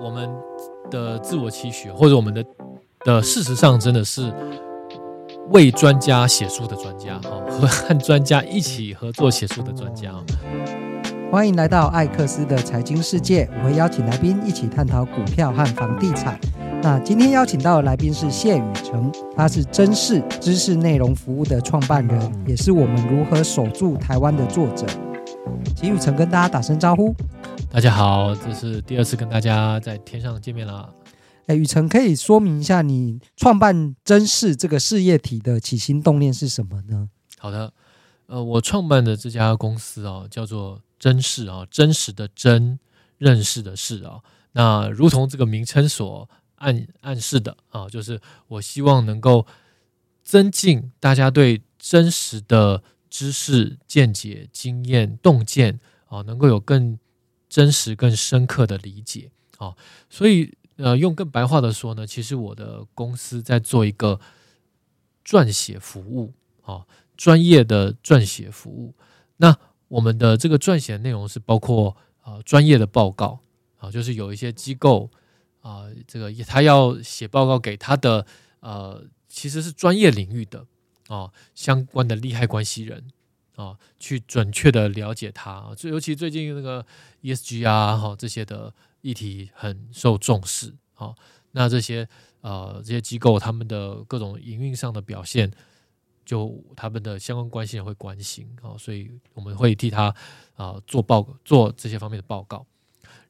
[0.00, 0.30] 我们
[0.90, 2.44] 的自我期许，或者我们的
[3.04, 4.32] 的事实上，真的是
[5.50, 10.12] 为专家写书的专家哈，和专家一起合作写书的专家。
[11.30, 16.38] 欢迎来到艾克斯的财经世界，我会邀请来宾一起探讨股票和房地产。
[16.82, 24.86] 那今天邀请到的来宾是谢宇成，他是真识知识内容服务的创办人，也是我们如何守住台湾的作者。
[25.76, 27.14] 请宇成跟大家打声招呼。
[27.72, 30.94] 大家好，这是第二次跟大家在天上见面了。
[31.46, 37.08] 哎，雨辰可以说明一下你创办真视这个事业体的起心动念是什么呢？
[37.38, 37.72] 好的，
[38.26, 42.78] 呃，我创办的这家公司哦，叫做真视啊，真实的真，
[43.16, 44.20] 认识的事啊。
[44.52, 49.46] 那如同这个名称所暗暗示的啊，就是我希望能够
[50.22, 56.98] 增进大家对真实的知识、见解、经验、洞见啊，能够有更
[57.52, 59.76] 真实、更深刻的理解啊，
[60.08, 64.18] 所以呃，用更白话的说呢，其实我的公司在做一个
[65.22, 66.32] 撰写服务
[66.62, 68.94] 啊，专业的撰写服务。
[69.36, 69.54] 那
[69.88, 73.40] 我们的这个撰写内容是包括啊专业的报告
[73.76, 75.10] 啊，就是有一些机构
[75.60, 78.24] 啊，这个他要写报告给他的
[78.60, 80.64] 呃，其实是专业领域的
[81.08, 83.04] 啊相关的利害关系人。
[83.56, 86.84] 啊，去准确的了解它，就尤其最近那个
[87.22, 88.72] ESG 啊，哈这些的
[89.02, 90.74] 议题很受重视。
[90.94, 91.12] 啊，
[91.50, 92.08] 那这些
[92.42, 95.50] 呃这些机构他们的各种营运上的表现，
[96.24, 100.14] 就他们的相关关系人会关心啊，所以我们会替他
[100.54, 102.64] 啊做报做这些方面的报告。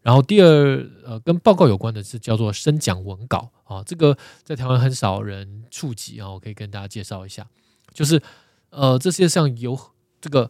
[0.02, 7.48] 然后第二呃跟报告有关的是叫做声讲文稿啊，这个在台湾很少人触及啊，我可以跟大家介绍一下，
[7.94, 8.20] 就是
[8.68, 9.80] 呃这世界上有。
[10.22, 10.48] 这个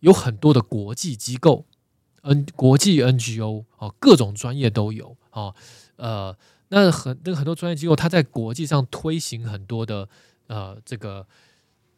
[0.00, 1.64] 有很多的国际机构
[2.22, 5.54] ，N 国际 NGO 哦，各种专业都有哦，
[5.94, 6.36] 呃，
[6.68, 10.08] 那很那个很多专业机构，它在国际上推行很多的
[10.48, 11.24] 呃这个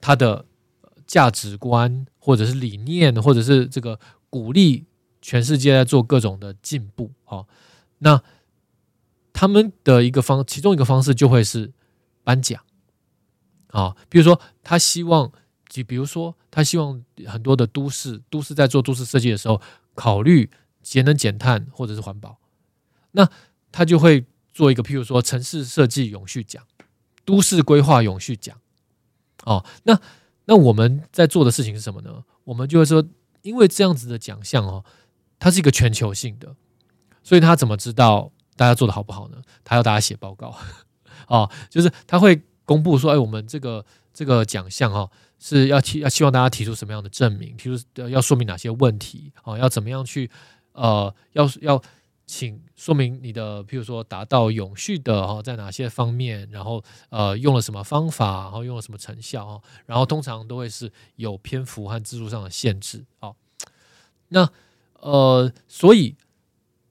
[0.03, 0.45] 它的
[1.07, 3.99] 价值观或者是理念，或者是这个
[4.29, 4.85] 鼓励
[5.23, 7.47] 全世界在做各种的进步哦。
[8.01, 8.23] 那
[9.33, 11.73] 他们的一个方，其中一个方式就会是
[12.23, 12.63] 颁奖
[13.69, 15.33] 啊，比如说他希望。
[15.75, 19.61] 就比如说，他希望很多的都市都市在做都市设计的时候，
[19.97, 20.49] 考虑
[20.85, 22.39] 节能减碳或者是环保，
[23.11, 23.29] 那
[23.73, 26.63] 他就会做一个，譬如说城市设计永续奖、
[27.25, 28.57] 都市规划永续奖。
[29.43, 30.01] 哦，那
[30.45, 32.23] 那我们在做的事情是什么呢？
[32.45, 33.05] 我们就会说，
[33.43, 34.85] 因为这样子的奖项哦，
[35.41, 36.55] 它是一个全球性的，
[37.25, 39.43] 所以他怎么知道大家做的好不好呢？
[39.65, 40.57] 他要大家写报告，
[41.27, 45.11] 哦，就是他会公布说，哎，我们这个这个奖项哦。
[45.47, 47.55] 是要提要希望大家提出什么样的证明？
[47.59, 49.59] 譬如要说明哪些问题啊？
[49.59, 50.31] 要怎么样去
[50.73, 51.15] 呃？
[51.33, 51.83] 要要
[52.25, 56.49] 请说明你的，譬如说达到永续的哈，在哪些方面？
[56.51, 58.45] 然后呃，用了什么方法？
[58.45, 59.61] 然后用了什么成效啊？
[59.85, 63.35] 然后通常都会是有篇幅和字数上的限制啊。
[64.29, 64.49] 那
[65.01, 66.17] 呃，所以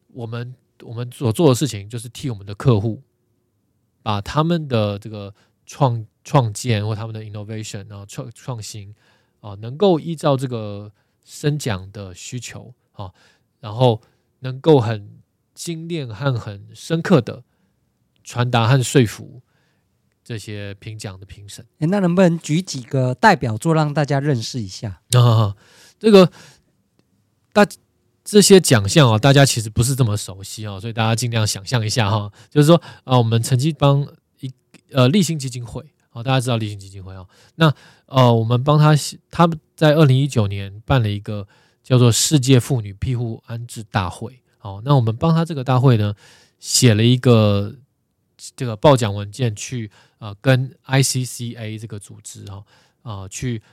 [0.10, 0.54] 我们
[0.84, 3.02] 我们所做的事情就是替我们的客户
[4.04, 5.34] 把他们的这个
[5.66, 6.06] 创。
[6.24, 8.96] 创建或他们的 innovation 然后，创创新
[9.42, 10.92] 啊，能够依照这个
[11.26, 13.12] 生讲的需求啊，
[13.60, 14.02] 然后
[14.40, 15.20] 能够很
[15.54, 17.44] 精炼和很深刻的
[18.24, 19.42] 传达和说服
[20.24, 21.66] 这些评奖的评审。
[21.80, 25.02] 诶，那能不能举几个代表作让大家认识一下？
[25.12, 25.56] 啊，
[26.00, 26.32] 这个
[27.52, 27.68] 大
[28.24, 34.08] 这些奖项啊，大家其实不是这么熟悉啊，所以大家尽量想象一下哈，就是说啊，我们曾经帮
[34.40, 34.50] 一
[34.92, 35.84] 呃立新基金会。
[36.14, 37.26] 好，大家知道立新基金会啊？
[37.56, 37.74] 那
[38.06, 38.94] 呃，我们帮他，
[39.32, 41.48] 他在二零一九年办了一个
[41.82, 44.40] 叫做世界妇女庇护安置大会。
[44.60, 46.14] 好，那我们帮他这个大会呢，
[46.60, 47.76] 写了一个
[48.56, 52.64] 这个报奖文件去呃，跟 ICCA 这个组织哈
[53.02, 53.64] 啊、去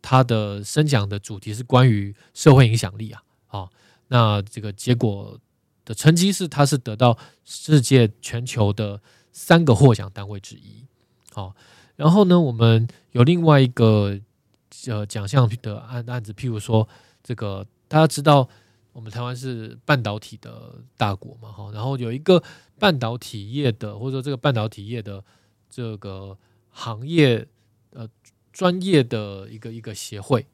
[0.00, 3.22] 他的声讲的主题是关于社会影响力啊。
[3.46, 3.70] 好，
[4.08, 5.38] 那这个结果
[5.84, 8.98] 的成绩是，他是得到世界全球的
[9.30, 10.86] 三个获奖单位之一。
[11.30, 11.54] 好。
[11.96, 14.18] 然后呢，我们有另外一个
[14.86, 16.88] 呃奖项的案案子，譬如说
[17.22, 18.48] 这个大家知道，
[18.92, 22.42] 我们台湾是半导体的大国嘛，哈，然后有一个
[22.78, 25.22] 半导体业的，或者说这个半导体业的
[25.68, 26.36] 这个
[26.70, 27.46] 行业
[27.90, 28.08] 呃
[28.52, 30.46] 专业的一个一个协会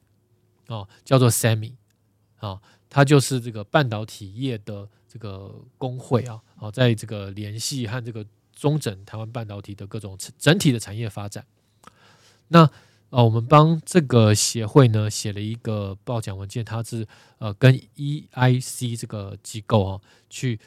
[0.67, 1.73] 啊，叫做 SEMI
[2.39, 8.25] 啊，它就是这个半导体业的这个工会啊，好，在这个联系和这个。
[8.59, 11.45] 中整台湾半导体的各种整体的产业发展。
[12.49, 12.69] 那
[13.11, 17.07] 呃，我们帮这个协会呢写了一个报奖文件，它是
[17.39, 20.59] 呃跟 EIC 这个机构啊去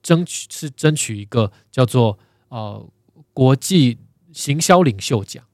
[0.00, 2.16] 争取是争取一个叫做
[2.48, 2.88] 呃
[3.32, 3.98] 国际
[4.32, 5.44] 行销领袖奖，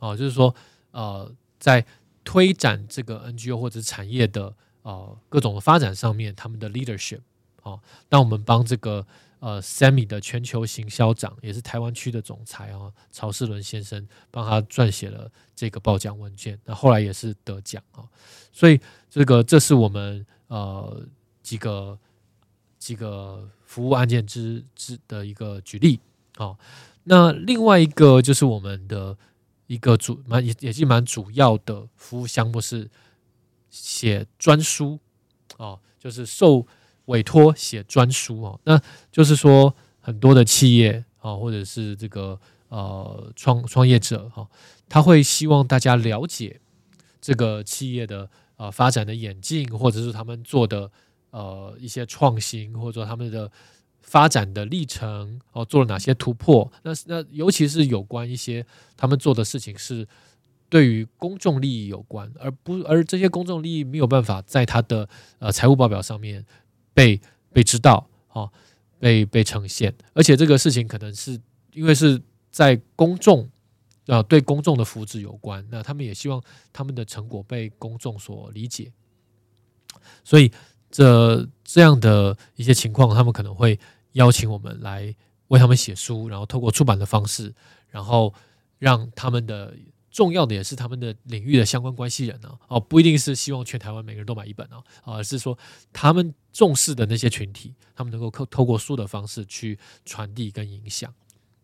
[0.00, 0.54] 哦，就是说
[0.92, 1.84] 呃在
[2.24, 7.20] 推展这个 NGO 或者产业的呃各种的发展上面，他们的 leadership
[7.62, 9.06] 哦，那我们帮这个
[9.42, 18.08] 呃，Sammy 的全球行销长，也是台湾区的总裁啊、哦，曹世伦先生帮他撰写了这个报奖文件，那后来也是得奖啊、哦，
[18.52, 18.80] 所以
[19.10, 21.04] 这个这是我们呃
[21.42, 21.98] 几个
[22.78, 25.98] 几个服务案件之之的一个举例
[26.36, 26.58] 啊、哦，
[27.02, 29.18] 那另外一个就是我们的。
[29.68, 32.90] 一个主蛮也也是蛮主要的服务项目是
[33.70, 34.98] 写专书
[35.56, 36.66] 哦，就是受
[37.12, 38.58] 委托写专书哦。
[38.64, 38.80] 那
[39.12, 42.38] 就是说很多的企业啊，或者是这个
[42.68, 44.48] 呃创创业者哈，
[44.88, 46.60] 他会希望大家了解
[47.20, 50.90] 这个企业的呃发展的演进，或者是他们做的
[51.30, 53.50] 呃一些创新，或者说他们的。
[54.04, 56.70] 发展的历程哦，做了哪些突破？
[56.82, 58.66] 那那尤其是有关一些
[58.96, 60.06] 他们做的事情是
[60.68, 66.44] 对于公众利益有关，而不而这些公众利益没有办法在他的呃财务报表上面
[66.94, 67.20] 被
[67.52, 68.50] 被知道哦，
[68.98, 69.94] 被被呈现。
[70.14, 71.40] 而且这个事情可能是
[71.72, 73.44] 因为是在公众
[74.06, 76.42] 啊、呃、对公众的福祉有关，那他们也希望
[76.72, 78.92] 他们的成果被公众所理解，
[80.24, 80.52] 所以。
[80.94, 83.80] 这这样的一些情况，他们可能会
[84.12, 85.16] 邀请我们来
[85.48, 87.54] 为他们写书，然后透过出版的方式，
[87.88, 88.34] 然后
[88.78, 89.74] 让他们的
[90.12, 95.58] 重要的也是他们的领域的相关关系人呢，哦，不一定是希望全台湾每个人都买一本啊，而是说
[95.92, 101.10] 他们重视的那些群体，他们能够透透过书的方式去传递跟影响。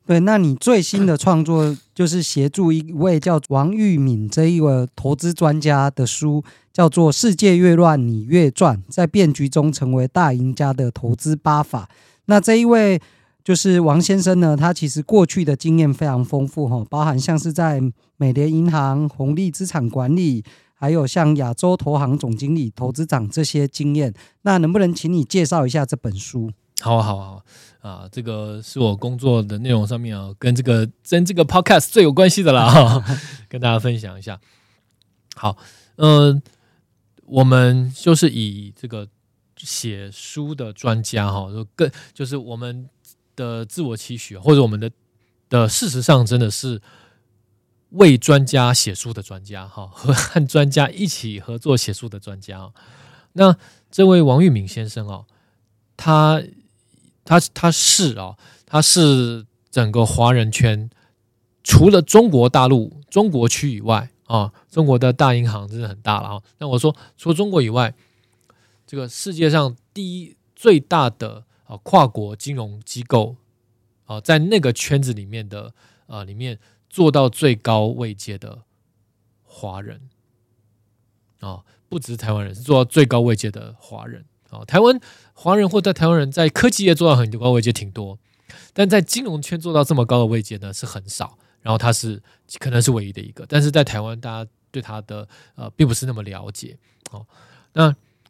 [0.07, 6.43] 对，那你最新的创作就是协助一位叫王玉敏这一位投资专家的书，
[6.73, 11.91] 叫做《世界越乱你越赚》，在变局中成为大赢家的投资八法。
[12.25, 12.99] 那这一位
[13.49, 17.81] 就是王先生呢，他其实过去的经验非常丰富哈，包含像是在
[18.19, 24.13] 美联银行、红利资产管理，还有像亚洲投行总经理、投资长这些经验。
[24.43, 26.53] 那能不能请你介绍一下这本书？
[26.83, 27.43] 好好好。
[27.81, 32.69] 啊，这个是我工作的内容上面啊，跟这个跟这个 podcast 最有关系的啦，
[33.01, 33.19] 哈，
[33.49, 34.39] 跟大家分享一下。
[35.37, 35.57] 好，
[35.97, 36.43] 嗯、呃，
[37.25, 39.09] 我们就是以这个
[39.57, 42.87] 写书的专家哈，就更就是我们
[43.39, 44.91] 的自我期许，或者我们的
[45.49, 46.83] 的事实上真的是
[47.91, 52.73] 为专家写书的专家哈， 和和专家一起合作写书的专家。
[53.35, 53.57] 那
[53.91, 55.27] 这位王玉敏先生哦，
[55.97, 56.43] 他。
[57.31, 60.89] 他他是啊、哦，他是整个华人圈，
[61.63, 66.43] 除了中国大陆中国区以外啊，中国的大银行真的很大了啊。
[66.57, 67.95] 那我说，除了中国以外，
[68.87, 73.37] 这个世界上第一最大的啊跨国金融机构
[74.07, 75.73] 啊，在那个圈子里面的
[76.09, 76.59] 啊里面
[76.91, 78.63] 做到最高位阶的
[79.45, 80.01] 华人
[81.39, 84.25] 啊，不只是台湾人，是做到最高位阶的华人。
[84.51, 84.99] 啊，台湾
[85.35, 88.19] 华人或者台湾人在科技业做到很高位阶挺多，
[88.73, 91.39] 但在金融圈做到这么高的位阶呢是很少。
[91.61, 92.23] 然后他是
[92.61, 96.79] 可能是唯一的一个，但是在台湾大家对他的呃并不是那么了解。
[97.11, 97.27] 哦，
[97.75, 97.89] 那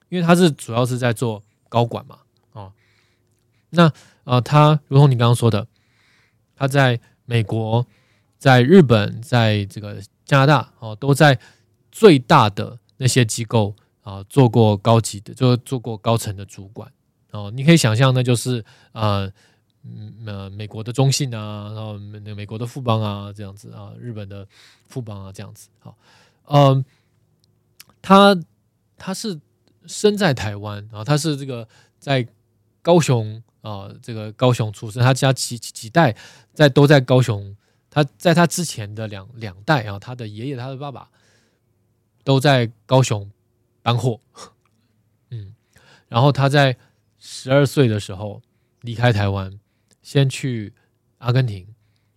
[0.08, 2.18] 因为他是主要是在做高管嘛。
[3.70, 3.92] 那
[4.24, 5.66] 呃他如同你刚刚说的，
[6.54, 7.86] 他在美国、
[8.38, 11.38] 在日本、在这个加拿大哦，都在
[11.90, 13.74] 最大的那些机构。
[14.08, 16.90] 啊，做过高级的，就做过高层的主管
[17.30, 17.50] 哦。
[17.54, 19.30] 你可以想象，那就是呃，
[20.24, 24.48] 呃，美国的中信啊，然后美美国的富邦啊，这样子啊，日本的
[24.88, 25.68] 富邦啊，这样子。
[25.80, 25.94] 好，
[26.44, 26.82] 嗯，
[28.00, 28.34] 他
[28.96, 29.38] 他是
[29.84, 32.26] 生在台湾啊，他是这个在
[32.80, 36.16] 高雄啊，这个高雄出生，他家几几代
[36.52, 37.56] 在都在高雄。
[37.90, 41.10] 他在他之前的两两代啊，他的爷爷、他的爸爸
[42.24, 43.30] 都在高雄。
[43.80, 44.20] 搬货，
[45.30, 45.54] 嗯，
[46.08, 46.76] 然后他在
[47.18, 48.42] 十二岁的时候
[48.82, 49.58] 离开台湾，
[50.02, 50.74] 先去
[51.18, 51.66] 阿根廷，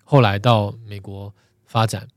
[0.03, 1.33] 后来到美国
[1.65, 2.09] 发展，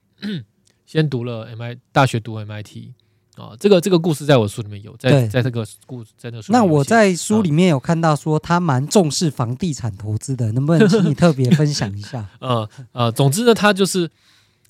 [0.84, 2.94] 先读了 MI 大学读 MIT
[3.36, 6.52] 啊，这个这个故事在我书里面有，在在这个故事在那书。
[6.52, 12.28] 那我在书里面有看到说他蛮重视房地产投资的，能不能请你特别分享一下？
[12.40, 14.10] 呃呃，总之呢，他就是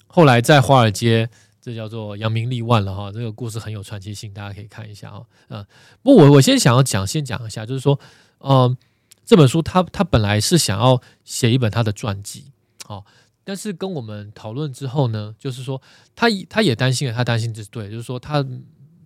[0.06, 1.28] 后来在华尔街。
[1.66, 5.22] 这叫做扬名立万了哈，这个故事很有传奇性，大家可以看一下啊。
[5.48, 5.64] 嗯，
[6.02, 7.98] 不，我我先想要讲，先讲一下，就是说，
[8.40, 8.76] 嗯，
[9.24, 12.44] 这本书他他本来是想要写一本他的传记，
[12.84, 13.06] 好，
[13.44, 15.80] 但是跟我们讨论之后呢，就是说
[16.16, 18.44] 他他也担心了，他担心这是对，就是说他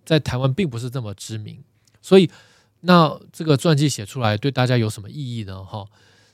[0.05, 1.61] 在台湾并不是这么知名，
[2.01, 2.29] 所以
[2.81, 5.63] 那这个传记写出来对大家有什么意义呢？
[5.63, 5.85] 哈，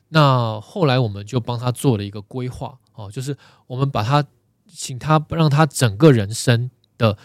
[0.09, 3.35] 那后来我们就帮他做了一个规划，哦，就是
[3.67, 4.24] 我们把他
[4.67, 7.17] 请他让他整个人生的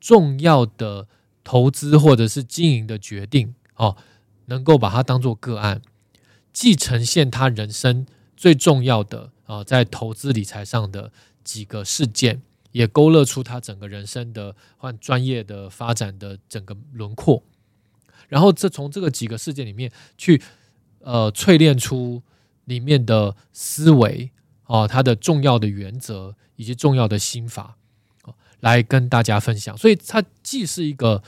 [0.00, 1.06] 重要的
[1.44, 3.96] 投资或者是经营的决定，哦，
[4.46, 5.82] 能够把它当做个案，
[6.52, 8.06] 既呈现他人生
[8.44, 11.10] 最重要的啊，在投资理财上的
[11.42, 17.42] 几个事件，也勾勒出他整个人生的换专业的发展的整个轮廓。
[18.28, 20.42] 然后这从这个几个事件里面去，
[20.98, 22.22] 呃，淬炼出
[22.66, 24.30] 里面的思维
[24.64, 27.78] 啊，它的重要的原则以及重要的心法，
[28.60, 29.74] 来跟大家分享。
[29.78, 31.22] 所以它既是一个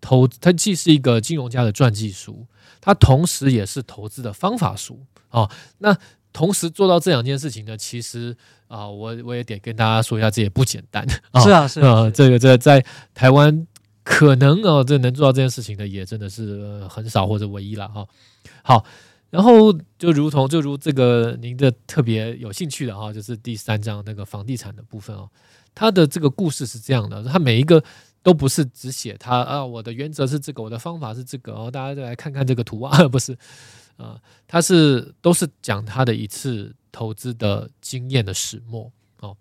[0.00, 2.46] 投，它既是一个金融家的传记书，
[2.80, 5.50] 它同时也是投资的方法书啊。
[5.76, 5.98] 那
[6.32, 8.36] 同时做到这两件事情呢，其实
[8.68, 11.40] 啊，我我也得跟大家说一下，这也不简单 啊。
[11.40, 12.84] 是啊，是啊，这个这个在
[13.14, 13.66] 台湾。
[14.04, 18.04] 可能哦，这能做到这件事情的也真的是很少或者唯一了哈。
[18.64, 18.84] 好，
[19.30, 25.30] 然后就如同就如这个您的特别有兴趣的哈，就是第三章那个房地产的部分哦。
[25.72, 27.80] 它的这个故事是这样的，它每一个
[28.24, 31.70] 都不是只写它啊，我的原则是这个，我的方法是这个哦。
[31.70, 33.38] 大家再来看看这个图啊， 不是
[33.96, 39.36] 啊，他是都是讲他的一次投资的经验的始末哦。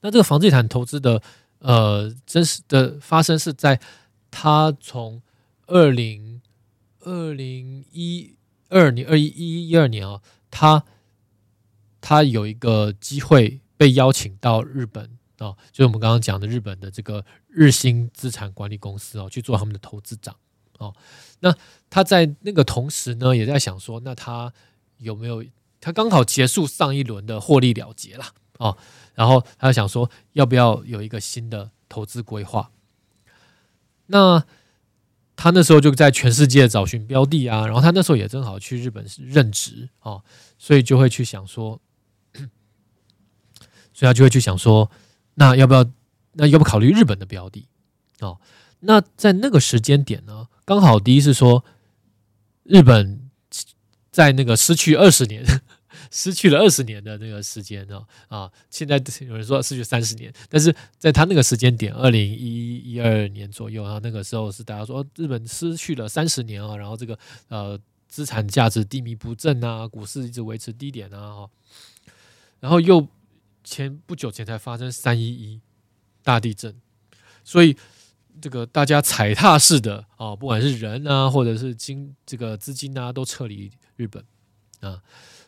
[0.00, 1.22] 那这个房地产投资的。
[1.60, 3.80] 呃，真实的发生是在
[4.30, 5.22] 他从
[5.66, 6.42] 二零
[7.00, 8.36] 二零一
[8.68, 10.20] 二年二一一一二年啊，
[10.50, 10.84] 他
[12.02, 15.04] 他有一个机会被邀请到日本
[15.38, 20.36] 啊，就是我们刚刚讲的日本的这个日兴资产管理公司哦，去做他们的投资长
[20.78, 20.94] 哦。
[21.40, 21.54] 那
[21.90, 24.52] 他在那个同时呢，也在想说，那他
[24.98, 25.44] 有没有
[25.80, 28.24] 他刚好结束上一轮的获利了结了
[28.58, 28.76] 啊？
[29.14, 32.70] 然后他想说，要不要有一个新的投资规划？
[34.06, 34.44] 那
[35.36, 37.66] 他那时候就在全世界找寻标的啊。
[37.66, 40.22] 然后他那时候也正好去日本任职啊，
[40.58, 41.80] 所以就会去想说，
[43.92, 44.90] 所以他就会去想说，
[45.34, 45.84] 那要不要？
[46.36, 47.68] 那要不考虑日本的标的？
[48.18, 48.40] 哦，
[48.80, 51.64] 那在那个时间点呢，刚好第一是说，
[52.62, 53.30] 日本
[54.10, 55.44] 在那个失去二十年。
[56.10, 67.18] 失去了二十年的那个时间呢啊，现在有人说失去三十年，但是在他那个时间点，二零一一二年左右啊，那个时候是大家说日本失去了三十年啊，然后这个
[67.48, 71.48] 呃资产价值低迷不振啊，股市一直维持低点啊，
[72.60, 73.08] 然后又
[73.64, 75.60] 前不久前才发生三一一
[76.22, 76.76] 大地震，
[77.42, 77.76] 所以
[78.40, 84.24] 这个大家踩踏式的啊，不管是人啊，或者是金这个资金啊，都撤离日本
[84.80, 85.02] 啊。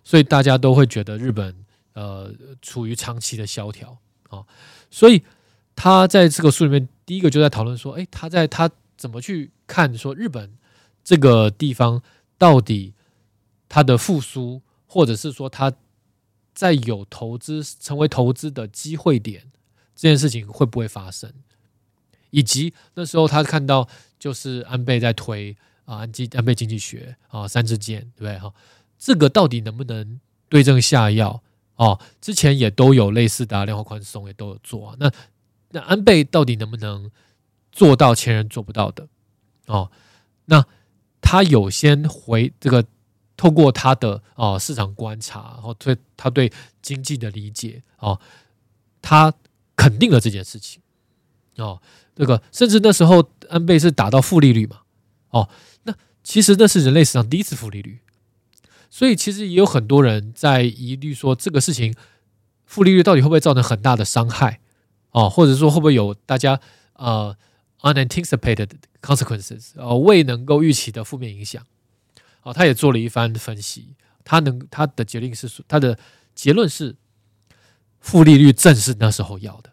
[0.04, 1.54] 所以大家都会觉得日本
[1.94, 4.44] 呃处于长期的萧条啊，
[4.90, 5.22] 所以
[5.74, 10.56] 他在这个书里面第一个就在讨论说，诶，他在他怎么去看说日本
[11.02, 12.00] 这个地方
[12.38, 12.94] 到底
[13.68, 15.72] 它的复苏，或者是说他
[16.54, 19.50] 在有投资成为投资的机会点
[19.94, 21.32] 这件事情会不会发生，
[22.30, 28.52] 以及那时候他看到就是安倍在推啊安基安倍经济学啊三支箭对不对哈？
[28.98, 31.42] 这个到底能不能对症下药？
[31.76, 34.96] 哦，之前也都有类似的量化宽松，也都有做啊。
[34.98, 35.12] 那
[35.72, 37.10] 那安倍到底能不能
[37.70, 39.06] 做到前人做不到的？
[39.66, 39.90] 哦，
[40.46, 40.64] 那
[41.20, 42.82] 他有先回这个，
[43.36, 48.18] 透过他的哦市场观察，然后对他对经济的理解哦，
[49.02, 49.34] 他
[49.76, 50.80] 肯定了这件事情
[51.56, 51.82] 哦。
[52.16, 54.80] 这个甚至那时候安倍是达到负利率嘛？
[55.30, 55.48] 哦，
[55.84, 55.94] 那
[56.24, 58.00] 其实那是人类史上第一次负利率。
[58.90, 61.94] 所以其实也有很多人在疑虑说，这个事情
[62.64, 64.60] 负利率到底会不会造成很大的伤害。
[65.10, 66.60] 哦，或者说会不会有大家
[66.94, 67.34] 呃
[67.80, 68.68] unanticipated
[69.00, 71.64] consequences 哦，未能够预期的负面影响。
[72.42, 73.94] 哦，他也做了一番分析，
[74.24, 75.98] 他能他的结论是他的
[76.34, 76.96] 结论是
[77.98, 79.72] 负利率正是那时候要的，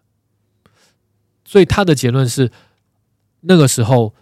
[1.54, 2.52] 所以他的结论是
[3.42, 4.16] 那个时候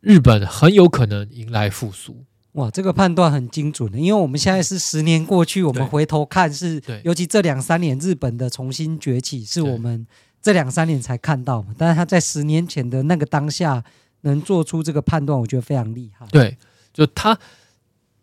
[0.00, 2.22] 日本很有可能迎来复苏。
[2.52, 10.06] 哇，这个判断很精准的，因为我们现在是十年过去，我们回头看是，尤其这两三年日本的重新崛起，是我们
[10.42, 11.74] 这两三年才看到嘛。
[11.78, 13.82] 但是他在十年前的那个当下
[14.20, 16.26] 能做出这个判断，我觉得非常厉害。
[16.26, 16.58] 对，
[16.92, 17.38] 就他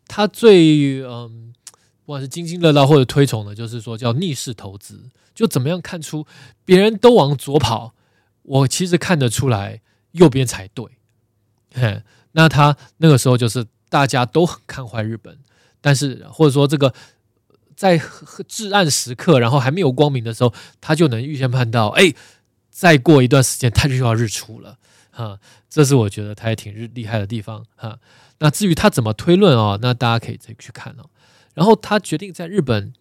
[0.05, 1.51] 他最嗯，
[2.05, 6.27] 不管是津津乐道或者推崇的，就是说叫逆势投资，就怎么样看出
[6.63, 7.95] 别人都往左跑，
[8.43, 9.81] 我其实看得出来
[10.11, 10.85] 右边才对。
[11.73, 13.65] 嘿，那他那个时候就是。
[13.93, 15.37] 大家都很看坏日本，
[15.79, 16.91] 但是或者说这个
[17.75, 18.01] 在
[18.47, 22.11] 至暗时刻，然后还没有光明的时候，他就能预先判到，哎，
[22.71, 24.79] 再过一段时间，他就要日出了
[25.11, 27.99] 哈，这是我觉得他也挺厉害的地方哈。
[28.39, 31.07] 那至于他怎么推论哦，那大家可以再去看哦。
[31.53, 32.93] 然后他决定在日本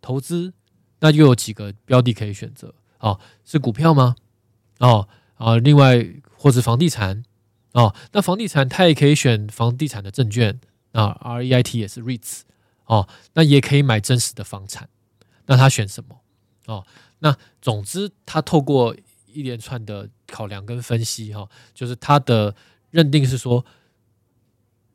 [0.00, 0.52] 投资，
[0.98, 4.16] 那又有几个标的可以选择哦，是股票吗？
[4.78, 7.24] 哦啊，另外或是房地产
[7.72, 10.60] 哦，那房地产他也可以选房地产的证券
[10.92, 12.42] 啊，REIT 也是 REITs
[12.86, 14.88] 哦，那也可以买真实的房产，
[15.46, 16.20] 那他选什么？
[16.66, 16.86] 哦，
[17.18, 18.96] 那总之他透过
[19.32, 22.54] 一连串的考量跟分析哈，就是他的
[22.90, 23.64] 认定是说，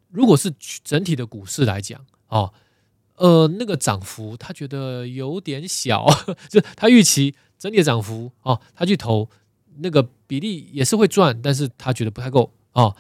[0.10, 2.54] 如果是整体的股市来讲哦，
[3.16, 6.08] 呃，那个涨幅他觉得有点小，
[6.50, 9.30] 就他预期整体的涨幅哦，他去投
[9.82, 12.96] 那个比例也是会赚，但是他觉得不太够哦。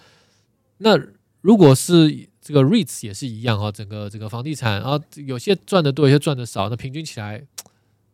[0.77, 0.97] 那
[1.41, 7.45] 如果是这个 REITs 也是一样啊，整个这个房地产啊，有些赚的多，有些赚的少，那平均起来。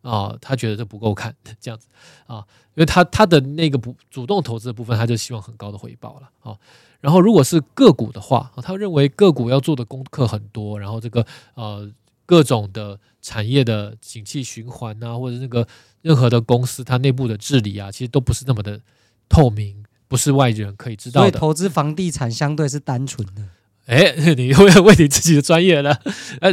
[0.02, 1.88] 啊、他觉得这不够看 这样子
[2.28, 2.46] 啊，
[2.76, 6.56] 因为他他的那个不主动投资的部分，他就希望很高的回报了啊。
[7.00, 11.90] 然后如果是个股的话，他认为个股要做的功课很多，然后这个呃
[12.26, 15.66] 各种的产业的景气循环啊，或者那个
[16.02, 18.80] 任何的公司它内部的治理啊，其实都不是那么的
[19.28, 21.30] 透明，不是外人可以知道的。
[21.30, 23.42] 所以投资房地产相对是单纯的。
[23.86, 25.98] 哎， 你会问你自己的专业了？
[26.42, 26.52] 呃，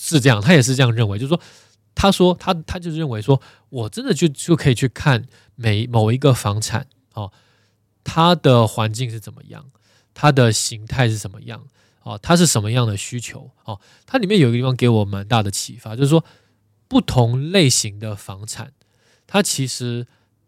[0.00, 1.40] 是这样，他也是这样认为，就是说。
[1.94, 3.38] 他说他他就认为说，
[3.68, 5.26] 我真的就就可以去看
[5.56, 7.30] 每某一个房产哦，
[8.02, 9.66] 它的环境是怎么样，
[10.14, 11.66] 它的形态是怎么样
[12.02, 16.24] 哦，它是什么样的需求哦，它里面有一个地方给我蛮大的启发，就是说
[16.88, 18.72] 不同类型的房产，
[19.26, 20.06] 它其实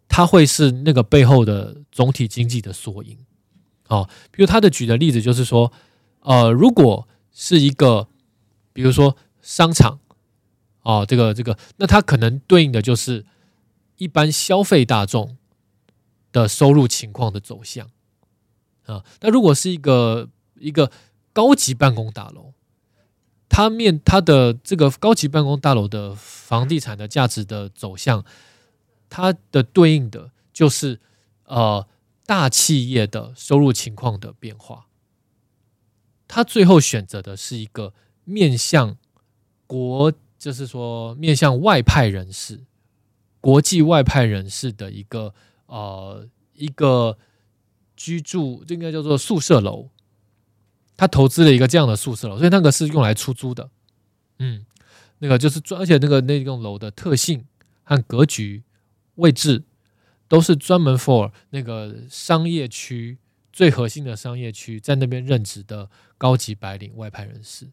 [0.09, 3.19] 它会是那个背后的总体经济的缩影
[3.89, 4.09] 哦。
[4.31, 5.73] 比如他的举的例子就是说，
[6.21, 8.09] 呃，如果是一个
[8.73, 10.01] 比如说商场。
[10.87, 13.25] 哦，这个这个，那它可能对应的就是
[13.97, 15.39] 一般消费大众
[16.31, 17.91] 的收入情况的走向
[18.85, 19.03] 啊。
[19.23, 20.29] 那如果是一个
[20.61, 20.93] 一个
[21.35, 22.55] 高级办公大楼，
[23.51, 28.25] 它面它的这个高级办公大楼的房地产的价值的走向，
[29.11, 30.99] 它的对应的就是
[31.45, 31.87] 呃
[32.25, 34.87] 大企业的收入情况的变化。
[36.27, 37.93] 他最后选择的是一个
[38.25, 38.97] 面向
[39.67, 40.11] 国。
[40.37, 42.67] 就是说，面向外派人士、
[43.41, 45.33] 国际外派人士的一个
[45.65, 47.17] 呃一个
[47.97, 49.89] 居住，这应该叫做宿舍楼。
[50.97, 53.71] 他投资了一个这样的宿舍楼，所以那个是用来出租的。
[54.39, 54.65] 嗯，
[55.19, 57.45] 那个就是专，而且那个那栋楼的特性
[57.83, 58.63] 和格局、
[59.17, 59.63] 位置
[60.29, 63.19] 都是专门 for 那个商业区
[63.53, 67.69] 最核心的商业区，在那边任职的高级白领外派人士。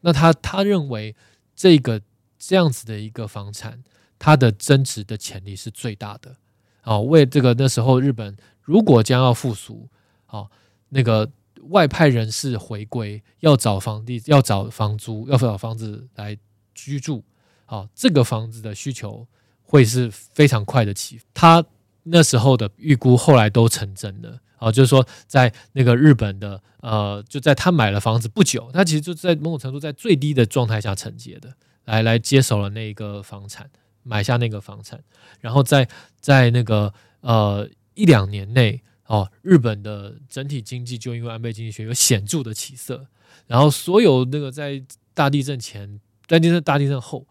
[0.00, 1.16] 那他他认为。
[1.60, 2.00] 这个
[2.38, 3.82] 这样子的一个房产，
[4.16, 6.36] 它的增值的潜力是最大的。
[6.84, 9.88] 哦，为这个那时候日本如果将要复苏，
[10.28, 10.48] 哦，
[10.90, 11.28] 那个
[11.68, 16.36] 外派人士回归，要找房地，要找房租，要找房子来
[16.74, 17.24] 居住，
[17.64, 19.26] 好，这个房子的需求
[19.62, 21.20] 会是非常快的起。
[21.34, 21.64] 他
[22.04, 24.40] 那时候的预估后来都成真了。
[24.60, 33.70] 哦，就是说，在那个日本的呃，就在他买了房子不久，他其实就在某种程度在最低的状态下承接的，来来接手了那个房产，
[34.02, 35.00] 买下那个房产，
[35.38, 43.06] 然后在在那个呃一两年内，哦，日本的整体经济就因为安倍经济学有显著的起色，
[43.46, 44.82] 然后所有那个在
[45.14, 47.26] 大地震前、在地震大地震后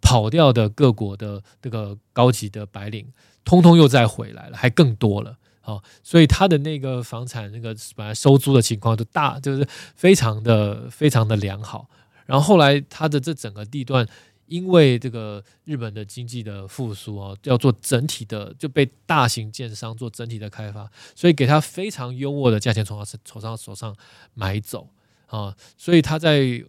[0.00, 3.06] 跑掉的各国的这个高级的白领，
[3.44, 5.36] 通通又再回来了，还更多了。
[5.64, 11.88] 哦，所以他的那个房产那个本来收租的情况就大，就是非常的非常的良好。
[12.26, 14.06] 然后后来他的这整个地段，
[14.52, 23.96] 因为这个日本的经济的复苏哦，要做整体的就被大型建商做整体的开发，所以给他非常优渥的价钱从他手上手上
[24.34, 24.90] 买走
[25.26, 25.56] 啊。
[25.78, 26.62] 所以他在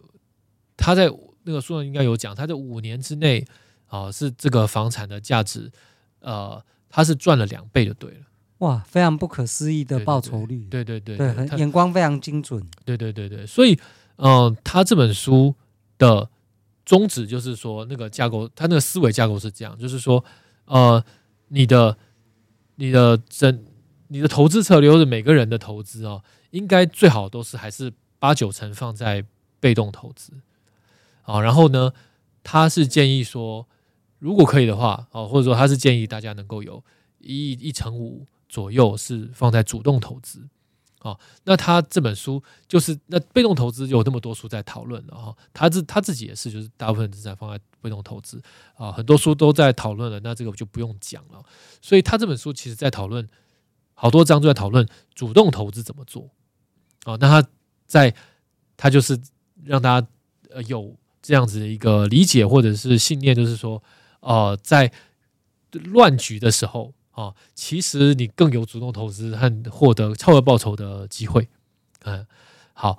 [0.78, 3.44] 他在那个书上应该有讲，他在五年之内
[3.88, 5.70] 啊，是这个房产的价值
[6.20, 8.20] 呃，他是赚了两倍就对了。
[8.58, 13.78] 哇，非常不可思议的报酬率，对对对，对，对，对，眼光非常精准，对对对对，所以，
[14.16, 15.54] 嗯、呃，他这本书
[15.98, 16.30] 的
[16.84, 20.24] 宗旨就是说，那个架构，他那个思维架构是这样，就是说，
[20.66, 21.04] 呃，
[21.48, 21.96] 你的、
[22.76, 23.64] 你的整、
[24.08, 29.24] 你的投资策略，或者每个人的投资哦，应该最好都是还是八九成放在
[29.60, 30.32] 被动投资，
[31.22, 31.92] 啊，然后呢，
[32.42, 33.66] 他是建议说，
[34.18, 36.82] 如果可以的话，哦，或者说他是建议大家能够有
[37.18, 38.26] 一一成五。
[38.46, 40.48] 左右是放在主动投资，
[41.04, 48.40] 哦，那他这本书就是那被动投资有那么多书在讨论了哈，他自他自己也是，就是大部分资产放在被动投资
[48.74, 51.44] 啊，很多书都在讨论了，那这个就不用讲了。
[51.82, 53.28] 所以他这本书其实在讨论
[53.92, 56.30] 好多章都在讨论主动投资怎么做。
[57.04, 57.48] 哦，那他
[57.86, 58.14] 在
[58.78, 59.20] 他就是
[59.62, 60.06] 让大家
[60.48, 63.82] 呃有这样子的一个理解或者是信念，就是说，
[64.20, 64.90] 呃，在
[65.72, 71.48] 乱局的时候、哦，其实你更有主动投资和获得超额报酬的机会。
[72.04, 72.26] 嗯，
[72.72, 72.98] 好。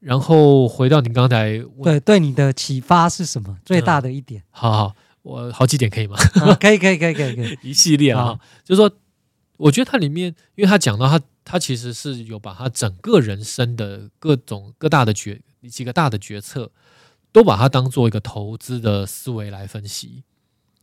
[0.00, 3.56] 然后回到你刚才问，对对，你的启发是什么？
[3.64, 4.40] 最大的一点？
[4.40, 6.16] 嗯、好好，我好几点可以吗？
[6.44, 8.90] 啊、可以可以可以可以可以， 一系列啊，就是说，
[9.58, 16.72] 我觉得它里面，因为他讲到他他其实是有把他整个人生的各种各大的决几个大的决策，
[17.30, 20.24] 都把它当做一个投资的思维来分析。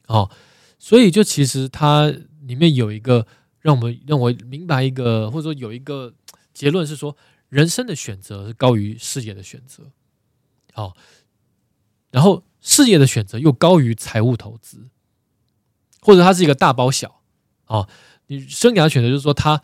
[0.08, 0.32] 哦，
[0.78, 2.14] 所以就其实它
[2.50, 3.26] 里面有一个
[3.62, 6.14] 让我们让我明白一个，或者说有一个
[6.54, 7.16] 结论是说。
[7.50, 9.92] 人生的选择是高于事业的选择，
[10.72, 10.96] 好，
[12.12, 14.88] 然后事业的选择又高于财务投资，
[16.00, 17.24] 或者它是一个大包小，
[17.66, 17.90] 啊，
[18.28, 19.64] 你生涯选择就是说他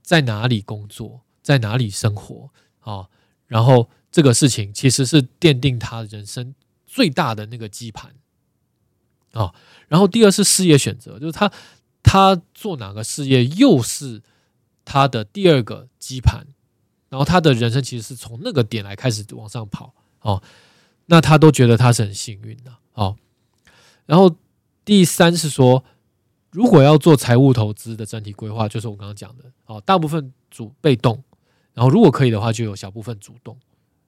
[0.00, 3.08] 在哪里工作，在哪里生活，啊，
[3.48, 6.54] 然后这个事情其实是奠定他人生
[6.86, 8.14] 最大的那个基盘，
[9.32, 9.52] 啊，
[9.88, 11.52] 然后第二是事业选择，就是他
[12.04, 14.22] 他做哪个事业又是
[14.84, 16.46] 他的第二个基盘。
[17.10, 20.42] 然后他的人生其实是从那个点来开始往上跑哦，
[21.06, 23.16] 那他都觉得他是很幸运的哦。
[24.04, 24.34] 然后
[24.84, 25.84] 第三是说，
[26.50, 31.22] 如果要做财务投资的整体规划，就是我刚刚讲的哦，大部分主被动，
[31.72, 33.56] 然后如果可以的话，就有小部分主动。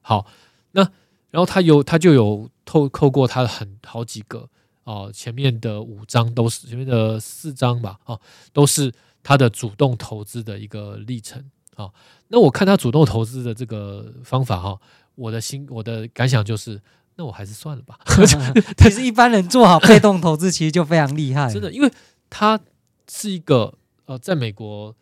[0.00, 0.26] 好，
[0.72, 0.82] 那
[1.30, 4.48] 然后他有他就有透透过他很好几个
[4.86, 8.18] 哦，前面的五章都是前面的四章吧，哦，
[8.52, 11.44] 都是他的主动投资的一个历程。
[11.74, 11.92] 哦，
[12.28, 14.78] 那我看他主动投资的这个方法哈，
[15.16, 16.80] 我的心我的感想就是，
[17.16, 17.98] 那我还是算了吧。
[18.78, 21.52] 其实一般人做好被动投资，其实就非常厉害。
[21.52, 21.92] 真的，因为
[22.30, 22.58] 他
[23.10, 24.94] 是一个呃，在美国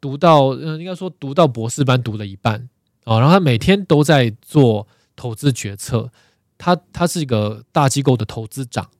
[0.00, 2.68] 读到呃，应该说读到博士班读了一半
[3.04, 6.10] 啊，然后他每天都在做投资决策。
[6.56, 8.90] 他他是一个大机构的投资长，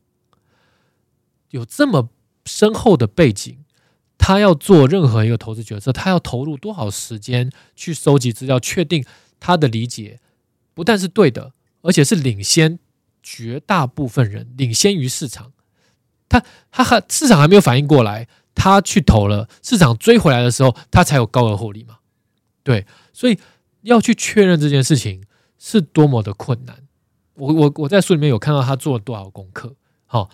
[1.50, 2.11] 有这么
[2.44, 3.64] 深厚的背景。
[4.20, 9.02] 他要做任何一个投资决策，他要投入多少时间去收集资料，确定
[9.38, 10.18] 他的理解
[10.74, 12.80] 不但是对的，而且是领先
[13.22, 15.52] 绝大部分人，领先于市场。
[16.28, 21.98] 他他还市场还没有反应过来，他去投了，市场追回来的时候，他才有高额获利嘛？
[22.64, 23.38] 对，所以
[23.82, 25.22] 要去确认这件事情
[25.58, 26.76] 是多么的困难。
[27.34, 30.28] 我我我在书里面有看到他做了多少功课，好。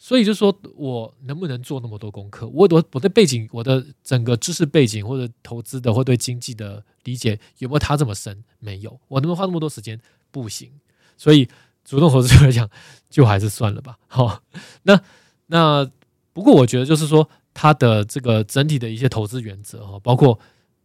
[0.00, 2.46] 所以就说，我能不能做那么多功课？
[2.46, 8.44] 我我我的背景，我的整个知识背景或者投资的或对经济的理解有没有他这么深？
[8.60, 9.00] 没有。
[9.08, 10.00] 我能不能花那么多时间？
[10.30, 10.70] 不行。
[11.16, 11.48] 所以
[11.84, 12.70] 主动投资来讲，
[13.10, 13.98] 就还是算了吧。
[14.06, 14.40] 好，
[14.84, 15.02] 那
[15.46, 15.90] 那
[16.32, 20.38] 不过我觉得就是说，他的这个整体的一些投资原则哈，包括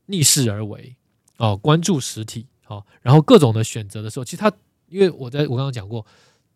[0.07, 0.95] 逆势而为
[1.37, 4.51] 哦，关注实体好，然后各种的选择的时候，其实他
[4.87, 6.03] 因为我在我刚刚讲过，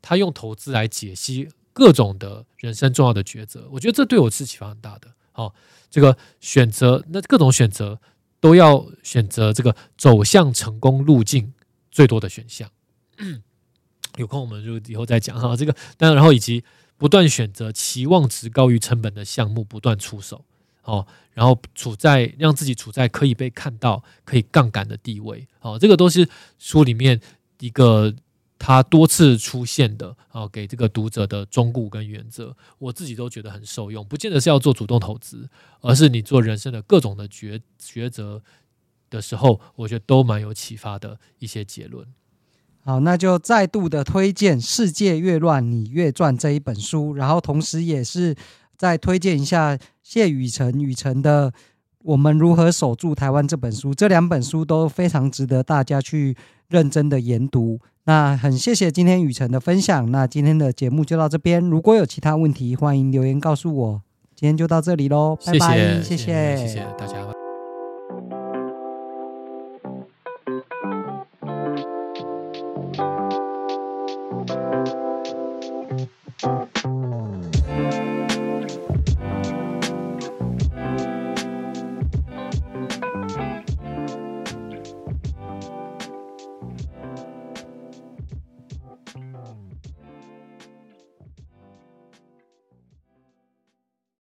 [0.02, 1.48] 他用投资来解析。
[1.80, 5.14] 各种的人生重要的抉择，我觉得这对我是启发很大的。
[5.32, 5.54] 好，
[5.92, 8.00] 这个选择，那各种选择
[8.40, 11.54] 都要选择这个走向成功路径
[11.92, 12.70] 最多的选项。
[14.18, 15.56] 有空我们就以后再讲哈。
[15.56, 16.64] 这个，当然，然后以及
[16.98, 20.44] 不断选择期望值高于成本的项目，不断出手。
[20.82, 25.48] 哦，然后处在让自己处在可以被看到、可以杠杆的地位。
[25.60, 27.22] 哦，这个都是书里面
[27.60, 28.16] 一个。
[28.60, 34.04] 他多次出现的啊，给这个读者的忠告跟原则，我自己都觉得很受用。
[34.06, 35.50] 不见得是要做主动投资，
[35.82, 38.42] 而是你做人生的各种的抉抉择
[39.10, 42.06] 的时候，我觉得都蛮有启发的一些结论。
[42.82, 48.34] 好，那就再度的推荐《世界越乱你越赚》这一本书，然后同时也是
[48.78, 51.52] 再推荐一下谢宇程宇程的
[52.00, 53.94] 《我们如何守住台湾》这本书。
[53.94, 56.38] 这两本书都非常值得大家去
[56.70, 57.80] 认真的研读。
[58.06, 61.62] 那很谢谢今天雨辰的分享，那今天的节目就到这边。
[61.62, 64.02] 如果有其他问题，欢迎留言告诉我。
[64.36, 67.47] 今天就到这里喽，拜拜，谢谢，谢谢，谢谢大家。